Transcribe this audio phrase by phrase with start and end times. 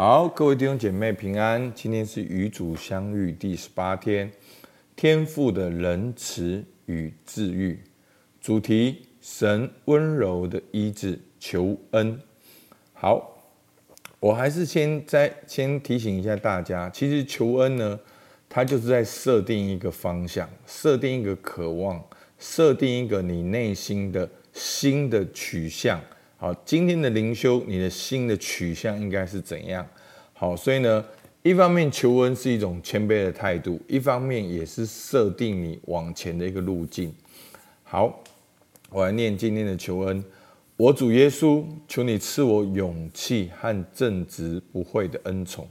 [0.00, 1.72] 好，各位弟兄姐妹平安。
[1.74, 4.30] 今天是与主相遇第十八天，
[4.94, 7.80] 天父的仁慈与治愈，
[8.40, 12.16] 主题：神温柔的医治，求恩。
[12.92, 13.42] 好，
[14.20, 17.98] 我还是先在先提醒一下大家，其实求恩呢，
[18.48, 22.00] 它就是在设定一个方向，设定一个渴望，
[22.38, 26.00] 设定一个你内心的新的取向。
[26.40, 29.84] 好，今天的灵修，你的心的取向应该是怎样？
[30.32, 31.04] 好，所以呢，
[31.42, 37.12] 一方面求恩是一种谦卑的态度，一方面也是设定你往前的一个路径。
[37.82, 38.22] 好，
[38.88, 40.24] 我来念今天的求恩。
[40.76, 45.68] 我主耶稣，求你赐我勇气和正直不讳的恩宠，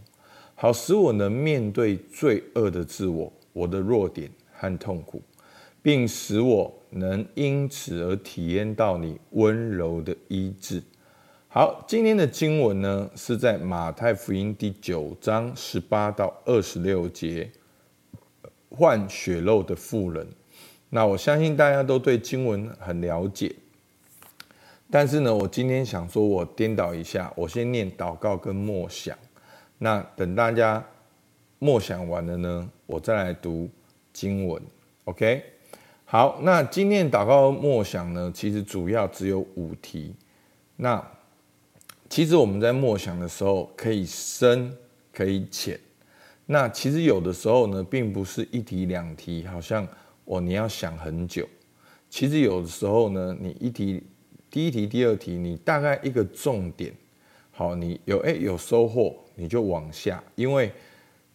[0.53, 5.21] 好使我能面对罪恶的自我、我的弱点和痛苦，
[5.81, 6.73] 并使我。
[6.89, 10.81] 能因此而体验到你温柔的医治。
[11.49, 17.49] 好，今天的经文呢，是在马太福音第九章十八到二十六节，
[18.69, 20.27] 患血肉的妇人。
[20.89, 23.53] 那我相信大家都对经文很了解，
[24.91, 29.17] 但是呢，我今天想说，我颠倒一下，我先念祷告跟默想。
[29.79, 30.85] 那等大家
[31.59, 33.69] 默想完了呢，我再来读
[34.13, 34.61] 经文。
[35.05, 35.56] OK。
[36.09, 40.15] 好，那今天祷告默想呢，其实主要只有五题。
[40.77, 41.05] 那
[42.07, 44.73] 其实我们在默想的时候，可以深，
[45.11, 45.77] 可以浅。
[46.45, 49.85] 那其实有的时候呢，并不是一题两题，好像
[50.23, 51.45] 哦你要想很久。
[52.09, 54.01] 其实有的时候呢，你一题
[54.49, 56.93] 第一题、第二题，你大概一个重点，
[57.51, 60.71] 好，你有哎有收获，你就往下，因为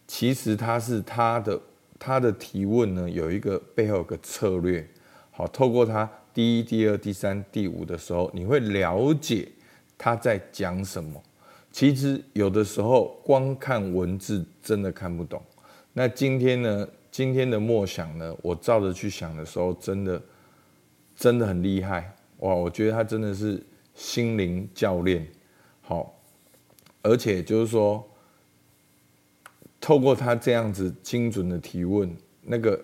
[0.07, 1.61] 其实它是它的。
[2.05, 4.85] 他的提问呢，有一个背后有个策略，
[5.31, 9.47] 好，透过他第一、第二、第三、第五的时候，你会了解
[9.97, 11.23] 他在讲什么。
[11.71, 15.41] 其实有的时候光看文字真的看不懂。
[15.93, 20.21] 那今天呢，今天的默想呢，我照着去想的时候，真的
[21.15, 22.53] 真的很厉害哇！
[22.53, 23.63] 我觉得他真的是
[23.95, 25.25] 心灵教练，
[25.79, 26.13] 好，
[27.01, 28.05] 而且就是说。
[29.83, 32.09] 透过他这样子精准的提问，
[32.41, 32.79] 那个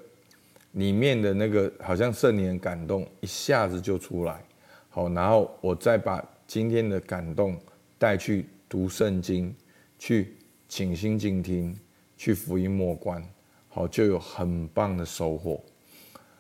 [0.74, 4.44] 里面的那个好像圣灵感动一下子就出来，
[4.90, 7.58] 好，然后我再把今天的感动
[7.98, 9.56] 带去读圣经，
[9.98, 10.36] 去
[10.68, 11.74] 倾心静听，
[12.18, 13.24] 去福音默观，
[13.70, 15.64] 好，就有很棒的收获。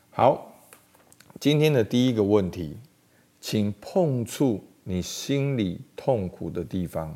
[0.10, 0.54] 好，
[1.40, 2.76] 今天的第一个问题，
[3.40, 7.16] 请碰触你心里痛苦的地方，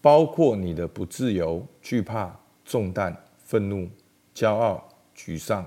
[0.00, 2.34] 包括你的不自由、惧怕。
[2.64, 3.14] 重担、
[3.44, 3.88] 愤怒、
[4.34, 5.64] 骄傲、沮丧、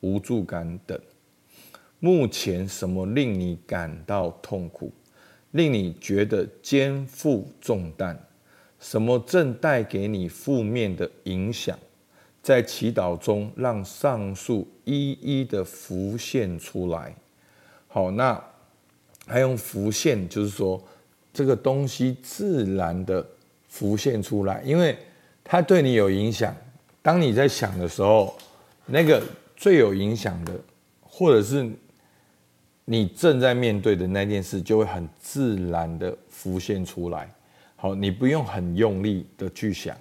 [0.00, 0.98] 无助感等，
[2.00, 4.92] 目前什么令你感到痛苦，
[5.52, 8.18] 令你觉得肩负重担？
[8.80, 11.78] 什么正带给你负面的影响？
[12.42, 17.14] 在祈祷中，让上述一一的浮现出来。
[17.86, 18.42] 好，那
[19.26, 20.82] 还用浮现，就是说
[21.32, 23.24] 这个东西自然的
[23.68, 24.98] 浮现出来，因为。
[25.42, 26.54] 它对你有影响。
[27.02, 28.36] 当你在想的时候，
[28.86, 29.22] 那个
[29.56, 30.52] 最有影响的，
[31.00, 31.66] 或者是
[32.84, 37.32] 你正在面对的那件事，就会很自然的浮现出来。
[37.76, 39.96] 好，你不用很用力的去想。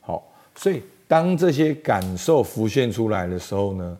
[0.00, 0.22] 好，
[0.54, 3.98] 所以当这些感受浮现出来的时候呢，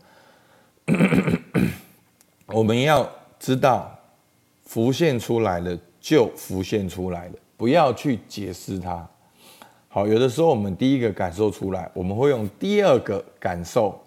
[2.47, 3.99] 我们要知道，
[4.65, 9.09] 浮现出来了就浮现出来了，不要去解释它。
[9.91, 13.99] 好，有的时候我们第一个感受出来，我们会用第二个感受，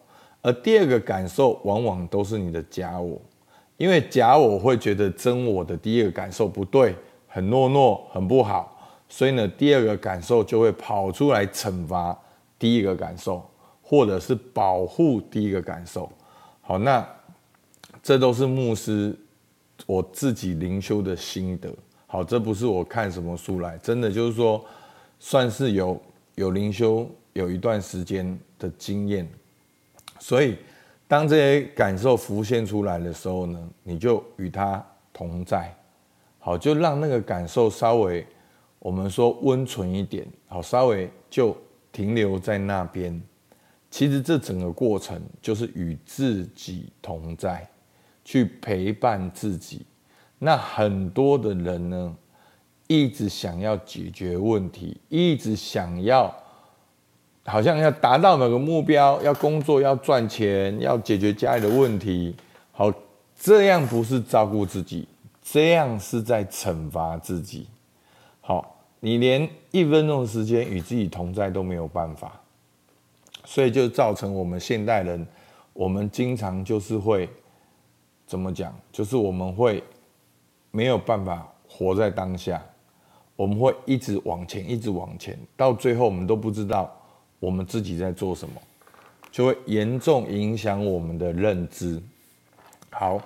[0.43, 3.19] 而第二个感受往往都是你的假我，
[3.77, 6.95] 因为假我会觉得真我的第一个感受不对，
[7.27, 12.15] 很懦弱，很不好，所以呢，第二个感受就会跑出来惩罚
[12.59, 13.43] 第一个感受，
[13.81, 16.07] 或者是保护第一个感受。
[16.61, 17.05] 好，那
[18.03, 19.17] 这都是牧师
[19.87, 21.73] 我自己灵修的心得。
[22.05, 24.63] 好，这不是我看什么书来，真的就是说。
[25.23, 26.01] 算是有
[26.33, 29.29] 有灵修有一段时间的经验，
[30.19, 30.57] 所以
[31.07, 35.71] 当这些感受浮现出来的时候呢，你就与它同在，
[36.39, 38.25] 好，就让那个感受稍微
[38.79, 41.55] 我们说温存一点，好，稍微就
[41.91, 43.21] 停留在那边。
[43.91, 47.69] 其实这整个过程就是与自己同在，
[48.25, 49.85] 去陪伴自己。
[50.39, 52.17] 那很多的人呢，
[52.91, 56.29] 一直想要解决问题，一直想要，
[57.45, 62.35] 好像要达到某个目标，要工作，要赚钱，要解决家里的问题。
[62.73, 62.91] 好，
[63.39, 65.07] 这样不是照顾自己，
[65.41, 67.65] 这样是在惩罚自己。
[68.41, 72.41] 好，你连一分钟的时间与自己同在都没有办法，
[73.45, 75.25] 所以就造成我们现代人，
[75.71, 77.29] 我们经常就是会
[78.27, 78.77] 怎么讲？
[78.91, 79.81] 就是我们会
[80.71, 82.61] 没有办法活在当下，
[83.41, 86.95] 我们会一直往前，一直往前，到最后我们都不知道
[87.39, 88.53] 我们自己在做什么，
[89.31, 91.99] 就会严重影响我们的认知。
[92.91, 93.19] 好。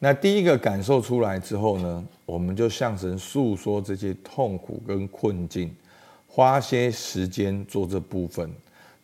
[0.00, 5.74] 那第一个感受出来之后呢，我们就向神诉说这些痛苦跟困境，
[6.28, 8.48] 花些时间做这部分。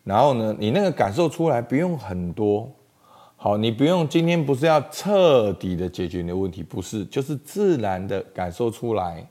[0.05, 2.71] 然后呢，你那个感受出来不用很多，
[3.37, 9.27] 好，你不用今天不是要彻底的解决你的问题，不是，就是自然的感受出来。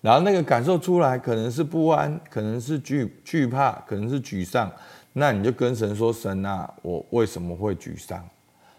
[0.00, 4.70] 然后那个感受出来可能是不安，可能是惧惧怕，可能是沮丧。
[5.12, 8.22] 那你就跟神说：“神啊，我为什么会沮丧？”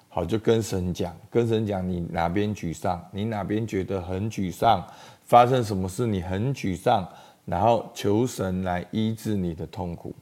[0.07, 4.83] 好，就跟神讲，跟神讲你哪边沮丧，你哪边觉得很沮丧，
[5.25, 7.07] 发生什么事你很沮丧，
[7.45, 10.15] 然后求神来医治你的痛苦，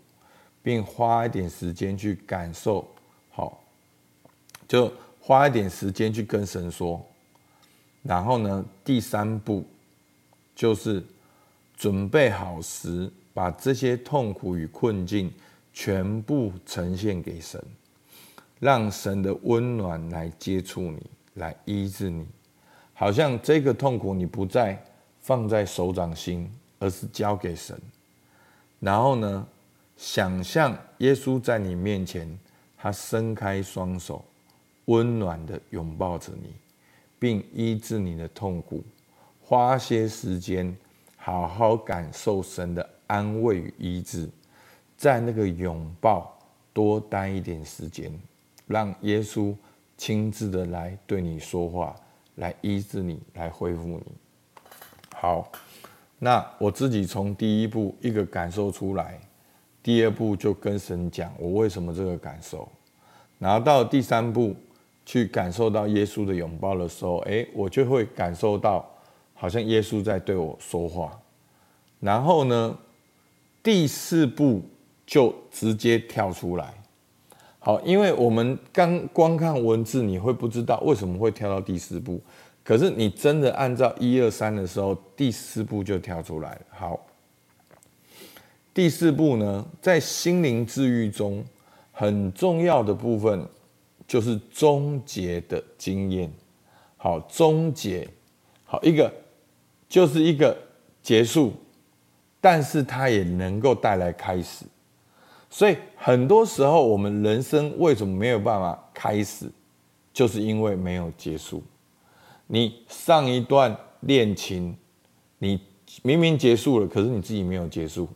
[0.64, 2.86] 并花一点时间去感受。
[3.30, 3.62] 好，
[4.68, 4.92] 就
[5.22, 7.06] 花一点时间去跟神说。
[8.04, 9.64] 然后呢，第三步
[10.58, 11.04] 就是
[11.78, 15.32] 准备好时，把这些痛苦与困境
[15.72, 17.64] 全部呈现给神。
[18.60, 21.00] 让神的温暖来接触你，
[21.36, 22.26] 来医治你，
[22.96, 24.84] 好像这个痛苦你不再
[25.22, 27.80] 放在手掌心，而是交给神。
[28.80, 29.48] 然后呢，
[29.96, 32.28] 想象耶稣在你面前，
[32.76, 34.26] 他伸开双手，
[34.86, 36.52] 温暖的拥抱着你，
[37.20, 38.84] 并医治你的痛苦。
[39.50, 40.76] 花些时间，
[41.16, 44.30] 好好感受神的安慰与医治，
[44.98, 46.38] 在那个拥抱
[46.74, 48.12] 多待一点时间。
[48.66, 49.56] 让耶稣
[49.96, 51.96] 亲自的来对你说话，
[52.36, 54.04] 来医治你，来恢复你。
[55.16, 55.50] 好，
[56.20, 59.18] 那我自己从第一步一个感受出来，
[59.82, 62.68] 第二步就跟神讲我为什么这个感受，
[63.40, 64.54] 然后到第三步
[65.06, 68.86] 去感受到耶稣的拥抱的时候，诶，我就会感受到
[69.38, 71.18] 好像耶稣在对我说话。
[72.02, 72.78] 然后呢，
[73.64, 74.62] 第四步
[75.06, 76.74] 就直接跳出来。
[77.60, 82.22] 好，因为我们刚光看文字，你会不知道为什么会跳到第四步。
[82.64, 86.62] 可是你真的按照一二三的时候，第四步就跳出来了。
[86.70, 87.00] 好，
[88.74, 91.44] 第四步呢，在心灵治愈中
[91.92, 93.48] 很重要的部分
[94.08, 96.32] 就是终结的经验。
[96.96, 98.08] 好，终结，
[98.66, 99.12] 好，一个
[99.88, 100.58] 就是一个
[101.02, 101.54] 结束，
[102.42, 104.66] 但是它也能够带来开始。
[105.50, 109.50] 所以很多时候，我们人生为什么没有办法开始，
[110.12, 111.64] 就是因为没有结束。
[112.48, 114.78] 你上一段恋情，
[115.38, 115.60] 你
[116.04, 118.08] 明明结束了，可是你自己没有结束，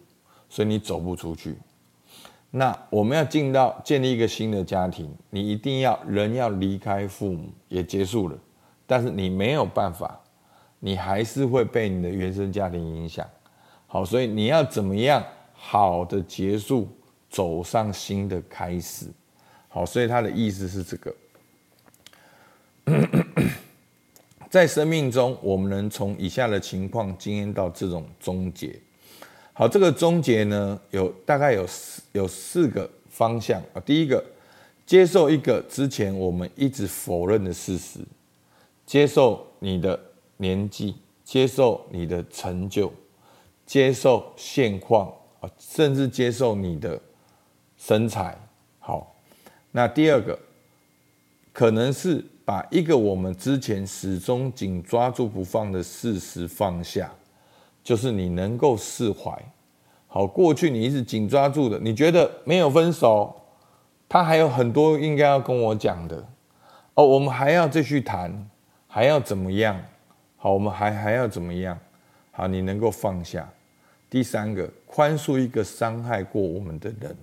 [0.50, 1.56] 所以你走不出去。
[2.50, 8.38] 那我们要进到建立一个新的家庭，你一定要人要离开父母，也结束了，
[8.86, 10.22] 但是你没有办法，
[10.82, 13.26] 你还是会被你的原生家庭影响。
[13.88, 15.24] 好，所以你要怎么样
[15.54, 16.90] 好的结束？
[17.30, 19.06] 走上新的开始，
[19.70, 21.16] 好，所以他的意思是这个，
[24.52, 28.78] 在生命中，我们能从以下的情况经验到这种终结。
[29.54, 33.80] 好，这个终结呢，有大概有四有四个方向啊。
[33.86, 34.22] 第一个，
[34.86, 38.00] 接受一个之前我们一直否认的事实，
[38.86, 39.98] 接受你的
[40.42, 42.92] 年纪，接受你的成就，
[43.66, 45.08] 接受现况
[45.40, 47.00] 啊，甚至接受你的。
[47.84, 48.38] 身材
[48.78, 49.16] 好，
[49.72, 50.38] 那第二个
[51.52, 57.12] 可能是把一个我们之前始终紧抓住不放的事实放下，
[57.84, 59.36] 就是你能够释怀。
[60.06, 63.36] 好，过去你一直紧抓住的，你觉得没有分手，
[64.08, 66.24] 他还有很多应该要跟我讲的
[66.94, 68.48] 哦，我们还要继续谈，
[68.88, 69.84] 还要怎么样？
[70.44, 71.78] 好，我们还还要怎么样？
[72.32, 73.48] 好，你能够放下。
[74.10, 77.16] 第三个，宽恕一个伤害过我们的人。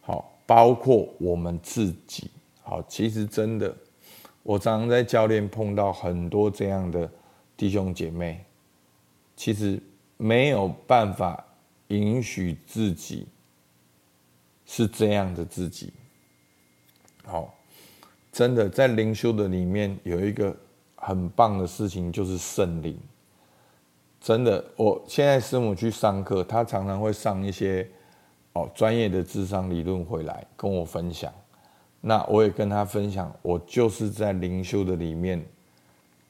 [0.00, 2.30] 好，包括我们自己。
[2.62, 3.74] 好，其实真的，
[4.44, 7.10] 我常常在教练碰到很多这样的
[7.56, 8.44] 弟兄姐妹，
[9.34, 9.82] 其实
[10.16, 11.44] 没有办法
[11.88, 13.26] 允许自己
[14.64, 15.92] 是这样的自己。
[17.24, 17.52] 好，
[18.30, 20.56] 真的在灵修的里面有一个
[21.00, 22.96] 很棒的事情，就是圣灵。
[24.20, 27.88] 真的，我现在师母去上课，她常常会上一些。
[28.52, 31.32] 哦，专业的智商理论回来跟我分享，
[32.00, 35.40] 那我也跟他分享，我就是在灵修的里面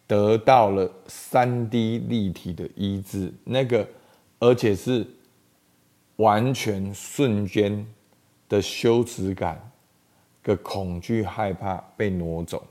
[0.06, 3.88] 得到了三 D 立体的医治，那个
[4.38, 5.06] 而且是
[6.16, 7.86] 完全瞬间
[8.50, 9.58] 的羞耻感、
[10.42, 12.62] 的恐惧、害怕被挪走。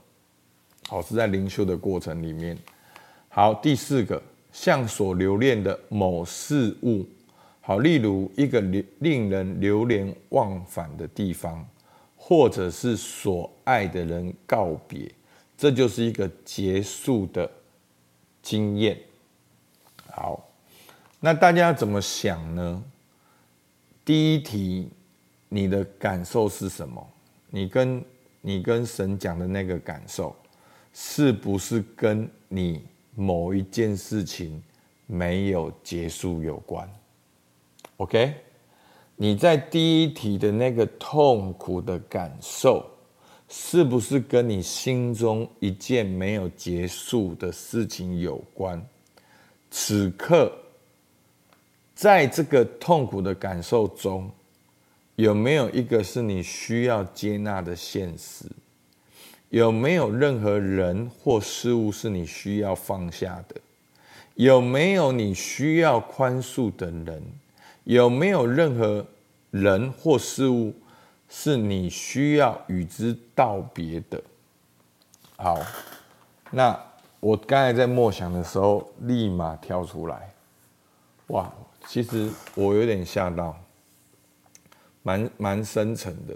[0.89, 2.57] 好，是在灵修的过程里面。
[3.27, 4.19] 好，第四个，
[4.51, 7.05] 向所留恋的某事物，
[7.61, 8.59] 好，例如一个
[8.97, 11.63] 令人流连忘返的地方，
[12.17, 15.07] 或者是所爱的人告别，
[15.55, 17.47] 这就是一个结束的
[18.41, 18.99] 经验。
[20.07, 20.43] 好，
[21.19, 22.83] 那大家怎么想呢？
[24.03, 24.89] 第一题，
[25.49, 27.07] 你的感受是什么？
[27.51, 28.03] 你跟
[28.41, 30.35] 你跟神讲的那个感受，
[30.93, 32.83] 是不是跟你
[33.15, 34.61] 某一件事情
[35.05, 36.89] 没有结束有关
[37.97, 38.33] ？OK，
[39.15, 42.85] 你在第一题的那个痛苦的感受，
[43.47, 48.83] 是不是跟你心中一件没有结束的事情有关？
[49.71, 50.51] 此刻，
[51.93, 54.31] 在这个痛苦的感受中，
[55.15, 58.45] 有没有一个是你需要接纳的现实？
[59.49, 63.55] 有没有任何人或事物是你需要放下的？
[64.35, 67.21] 有没有你需要宽恕的人？
[67.83, 69.05] 有没有任何
[69.51, 70.73] 人或事物
[71.27, 74.21] 是你需要与之道别的？
[75.37, 75.59] 好，
[76.51, 76.79] 那。
[77.21, 80.33] 我刚才在默想的时候，立马跳出来，
[81.27, 81.51] 哇！
[81.85, 83.59] 其实我有点吓到，
[85.03, 86.33] 蛮蛮深沉的。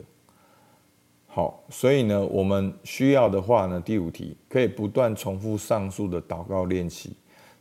[1.35, 7.15] 好，所以呢，我们需要的话呢，第五题可以不断重复上述的祷告练习，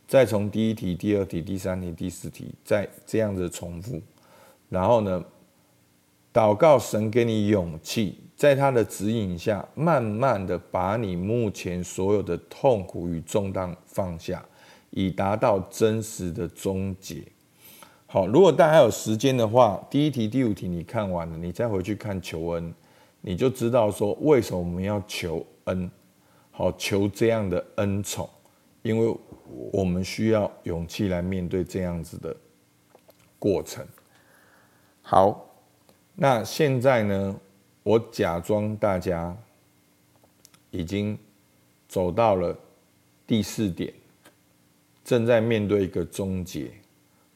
[0.07, 3.99] 再从第一题、第二题、第三题、第四题，再这样子重复，
[4.69, 5.25] 然后呢，
[6.31, 8.19] 祷告神给你勇气。
[8.35, 14.45] 在他的指引下，慢慢的把你目前所有的痛苦与重担放下，
[14.91, 17.23] 以达到真实的终结。
[18.05, 22.71] 好，如果大家有时间的话，第一题、第五题你看完了，你再回去看求恩，
[23.25, 25.89] 你就知道说为什么我们要求恩。
[26.51, 28.29] 好，求这样的恩宠，
[28.83, 29.17] 因为
[29.71, 32.35] 我们需要勇气来面对这样子的
[33.39, 33.83] 过程。
[35.01, 35.49] 好，
[36.13, 37.39] 那现在呢？
[37.85, 39.35] 我假装大家
[40.71, 41.17] 已经
[41.89, 42.57] 走到了
[43.27, 43.93] 第四点，
[45.03, 46.71] 正在面对一个终结，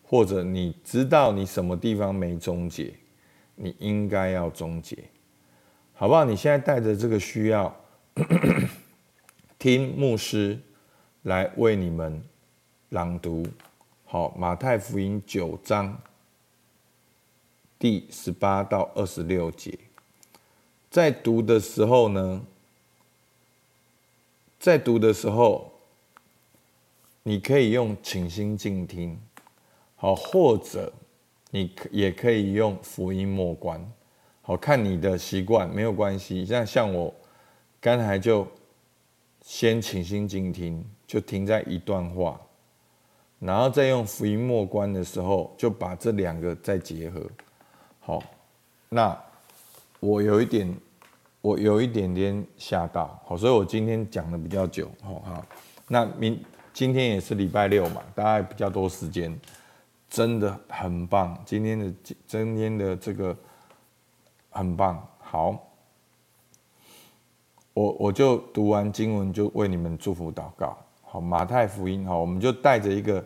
[0.02, 2.94] 或者你知道你什么地方没终结，
[3.56, 4.98] 你应该要终结，
[6.00, 6.24] 好不好？
[6.26, 7.76] 你现在带着这个需要，
[9.58, 10.60] 听牧师
[11.24, 12.22] 来为你们
[12.90, 13.44] 朗读，
[14.06, 16.00] 好，马太福音九章
[17.80, 19.76] 第十八到二十六节。
[20.92, 22.46] 在读的时候呢，
[24.60, 25.80] 在读的时候，
[27.24, 29.20] 你可以用倾心静听，
[29.96, 30.94] 好，或者
[31.50, 33.92] 你也可以用福音默观，
[34.48, 36.46] 好，看你的习惯，没有关系。
[36.46, 37.14] 像像我
[37.82, 38.48] 刚才就
[39.42, 42.40] 先倾心静听，就停在一段话，
[43.40, 47.22] 然后再用福音默观的时候，就把这两个再结合。
[48.00, 48.24] 好，
[48.88, 49.22] 那。
[50.00, 50.72] 我有一点，
[51.42, 55.44] 我有一点点吓到，好，所以我今天讲的比较久，好，
[55.88, 56.40] 那明
[56.72, 59.36] 今天也是礼拜六嘛，大家比较多时间，
[60.08, 61.92] 真的很棒，今天的
[62.28, 63.36] 今天的这个
[64.58, 65.56] 很棒，好，
[67.74, 73.24] 我我就读完经文就为你们祝福祷告，好，马太福音，好，我们就带着一个。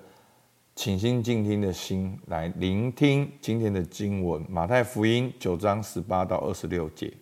[0.74, 7.14] 倾心静听的心来聆听今天的经文，马太福音九章十八到二十六节。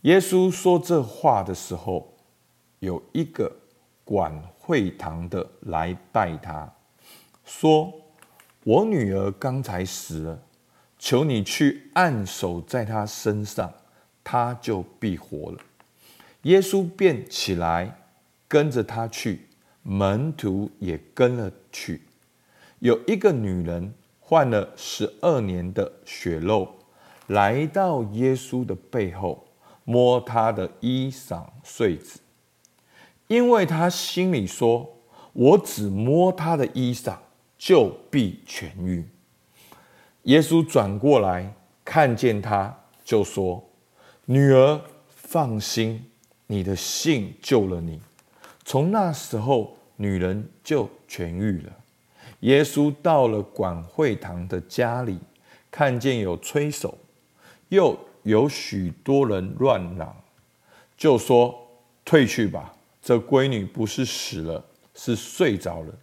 [0.00, 2.14] 耶稣说这话的时候，
[2.78, 3.54] 有一个
[4.04, 6.72] 管会堂的来拜他，
[7.44, 7.92] 说
[8.64, 10.42] ：“我女儿刚才死了，
[11.06, 13.72] 求你去按手在他身上，
[14.24, 15.58] 他就必活了。”
[16.42, 17.96] 耶稣便起来，
[18.48, 19.46] 跟着他去。
[19.84, 22.02] 门徒也跟了去。
[22.80, 26.74] 有一个女人患了十二年的血漏，
[27.28, 29.46] 来到耶稣的背后，
[29.84, 32.18] 摸他的衣裳穗子，
[33.28, 34.96] 因为她心里说
[35.32, 37.16] ：“我只摸他的衣裳，
[37.56, 39.04] 就必痊愈。”
[40.26, 41.52] 耶稣转过来
[41.84, 42.72] 看见他，
[43.04, 43.64] 就说
[44.26, 46.08] ：“女儿，放心，
[46.46, 48.00] 你的信救了你。”
[48.64, 49.72] 从那时候。
[49.98, 51.72] 女人就痊愈了。
[52.40, 55.18] 耶稣到了管会堂的家里，
[55.70, 56.98] 看见有吹手，
[57.70, 60.14] 又有许多人乱嚷，
[60.98, 61.58] 就说
[62.04, 64.62] ：“退去吧，这闺女不是死了，
[64.94, 65.94] 是睡着了。”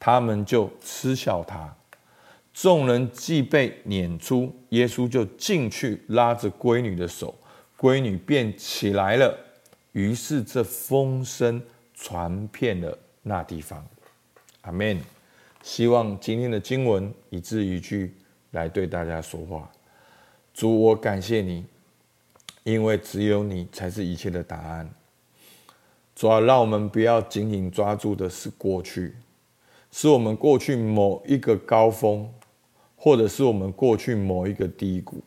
[0.00, 1.76] 他们就嗤笑他。
[2.58, 7.34] 众人既被撵出，耶稣就进去拉着闺女的手，
[7.78, 9.38] 闺女便起来了。
[9.92, 11.60] 于是这风声
[11.94, 13.86] 传遍了那地方。
[14.62, 14.98] 阿门。
[15.62, 18.14] 希望今天的经文一字一句
[18.52, 19.70] 来对大家说话。
[20.54, 21.62] 主，我感谢你，
[22.62, 24.90] 因为只有你才是一切的答案。
[26.14, 29.14] 主啊，让我们不要紧紧抓住的是过去，
[29.92, 32.32] 是我们过去某一个高峰，
[33.06, 35.22] 或者是我们过去某一个低谷。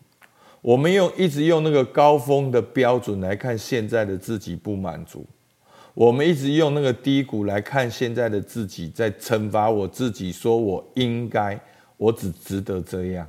[0.60, 5.26] 我们用一直用那个高峰的标准来看现在的自己不满足，
[5.94, 11.58] 我们一直用那个低谷来看现在的自己，在惩罚我自己，说我应该，
[11.96, 13.26] 我只值得这样。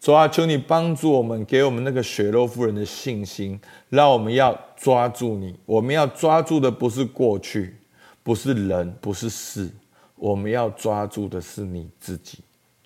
[0.00, 5.54] 主啊，求你帮助我们，给我们那个血肉夫人的信心，让我们要抓住你。
[5.66, 7.76] 我们要抓住的不是过去，
[8.22, 9.68] 不是人，不是事，
[10.16, 12.38] 我们要抓住的是你自己。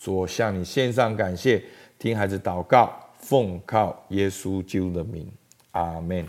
[0.07, 1.61] 主，我向你献上感谢，
[1.99, 2.93] 听孩子祷告。
[3.19, 5.29] 奉靠耶稣救的名，
[5.73, 6.25] 阿门。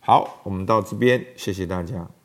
[0.00, 2.15] 好，我们到这边，谢谢大家。